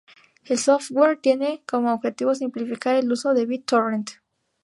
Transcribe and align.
El 0.45 0.57
software 0.57 1.17
tiene 1.21 1.61
como 1.67 1.93
objetivo 1.93 2.33
simplificar 2.33 2.95
el 2.95 3.11
uso 3.11 3.35
de 3.35 3.45
BitTorrent. 3.45 4.09